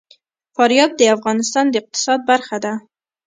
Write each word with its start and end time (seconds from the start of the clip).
فاریاب 0.55 0.91
د 0.97 1.01
افغانستان 1.15 1.65
د 1.69 1.75
اقتصاد 1.81 2.19
برخه 2.31 2.57
ده. 2.63 2.73